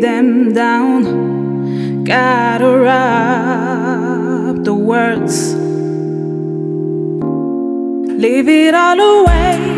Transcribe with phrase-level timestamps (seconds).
[0.00, 5.54] them down, gather up the words,
[8.22, 9.73] leave it all away.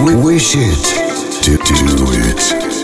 [0.00, 1.42] Wish it.
[1.42, 2.77] to do it.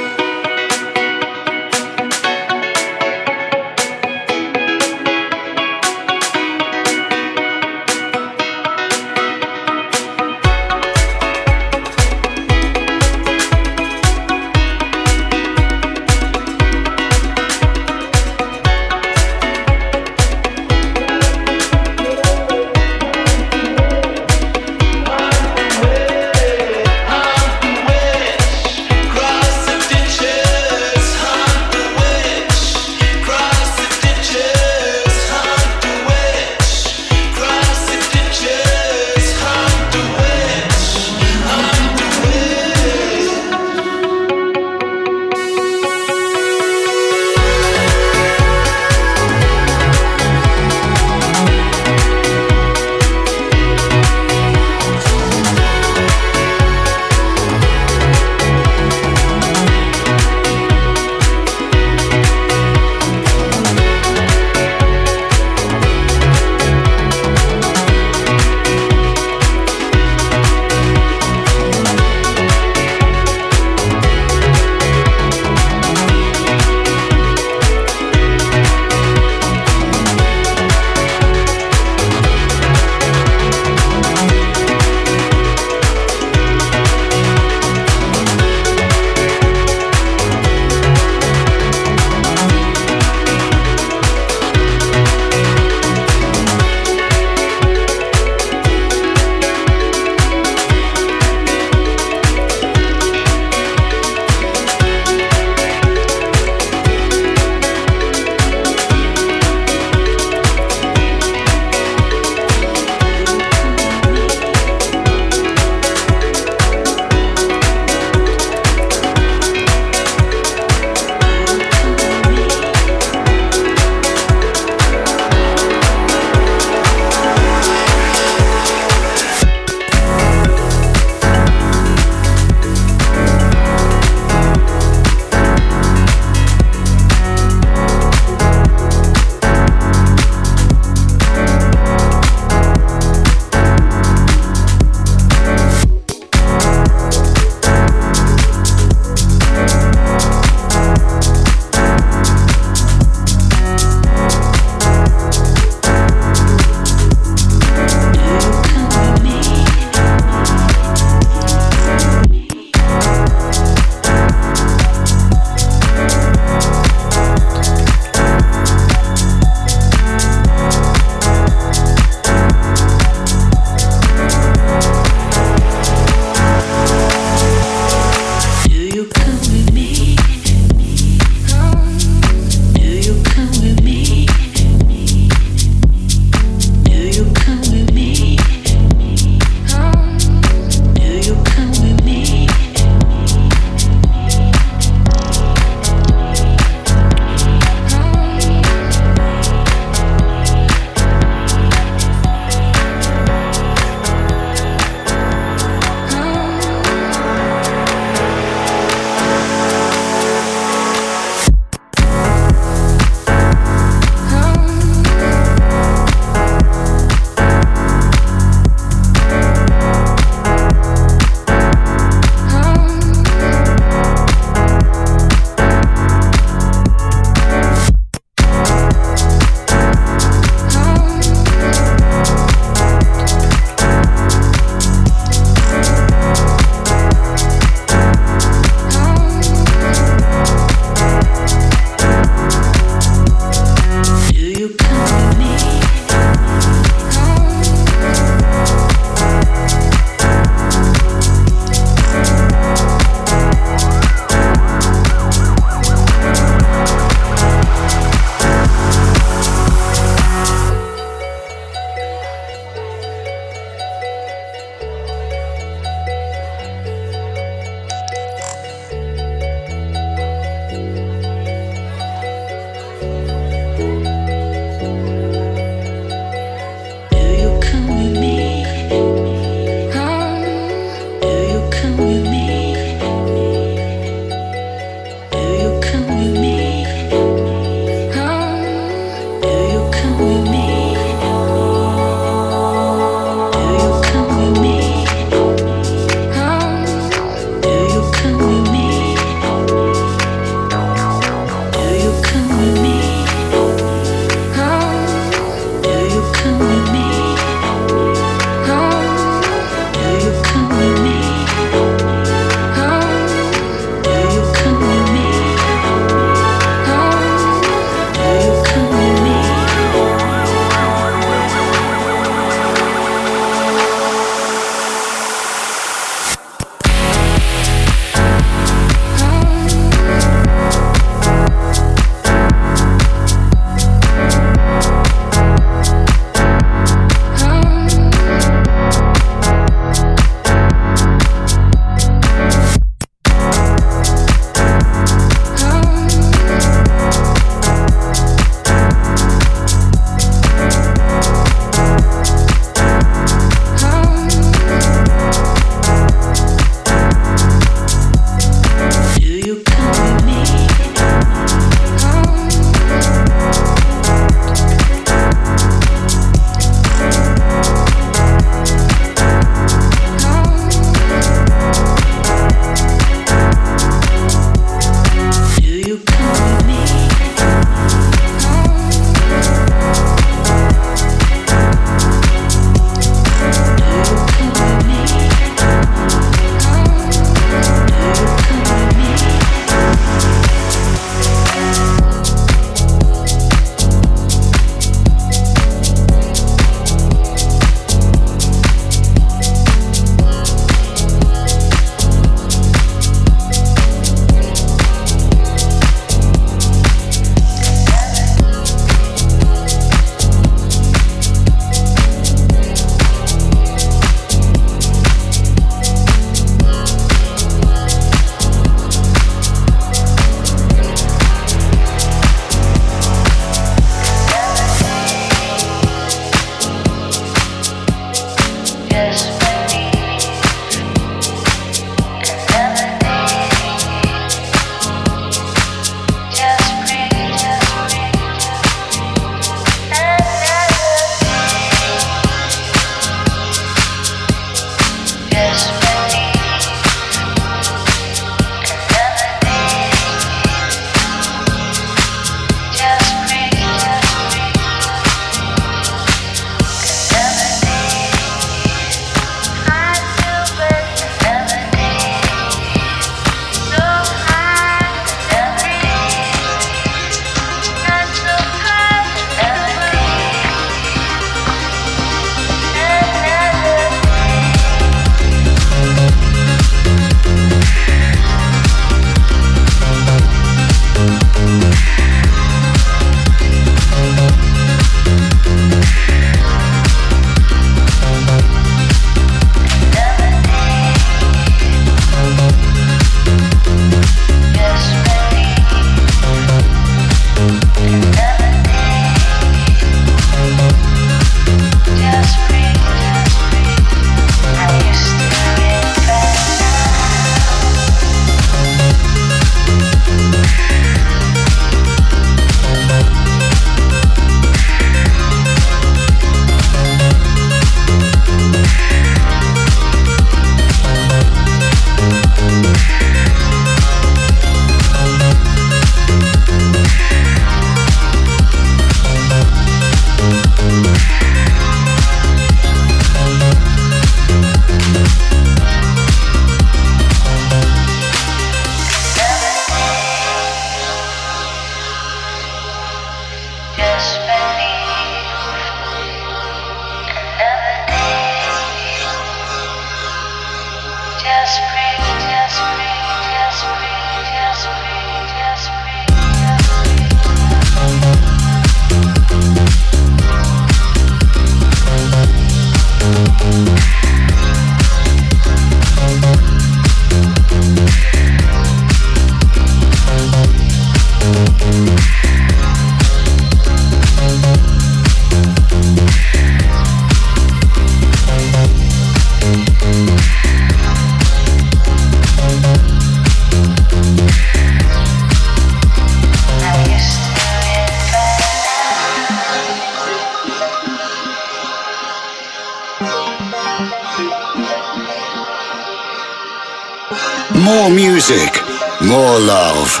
[599.06, 600.00] More love,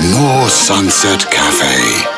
[0.00, 2.17] more Sunset Cafe.